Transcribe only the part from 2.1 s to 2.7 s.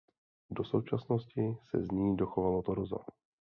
dochovalo